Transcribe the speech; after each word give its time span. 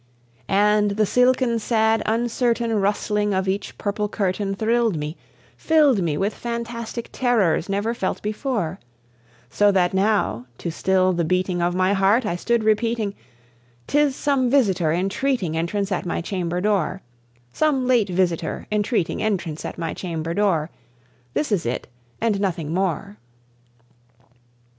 And 0.47 0.89
the 0.97 1.05
silken, 1.05 1.59
sad, 1.59 2.01
uncertain 2.07 2.73
rustling 2.73 3.35
of 3.35 3.47
each 3.47 3.77
purple 3.77 4.09
curtain 4.09 4.55
Thrilled 4.55 4.95
me 4.97 5.15
filled 5.57 6.01
me 6.01 6.17
with 6.17 6.33
fantastic 6.33 7.09
terrors 7.11 7.69
never 7.69 7.93
felt 7.93 8.19
before; 8.23 8.79
So 9.51 9.71
that 9.71 9.93
now, 9.93 10.47
to 10.57 10.71
still 10.71 11.13
the 11.13 11.23
beating 11.23 11.61
of 11.61 11.75
my 11.75 11.93
heart, 11.93 12.25
I 12.25 12.35
stood 12.35 12.63
repeating, 12.63 13.13
"'Tis 13.85 14.15
some 14.15 14.49
visitor 14.49 14.91
entreating 14.91 15.55
entrance 15.55 15.91
at 15.91 16.07
my 16.07 16.19
chamber 16.19 16.61
door 16.61 17.03
Some 17.53 17.85
late 17.85 18.09
visitor 18.09 18.65
entreating 18.71 19.21
entrance 19.21 19.63
at 19.65 19.77
my 19.77 19.93
chamber 19.93 20.33
door: 20.33 20.71
This 21.35 21.51
it 21.51 21.63
is, 21.63 21.81
and 22.19 22.39
nothing 22.41 22.73
more." 22.73 23.17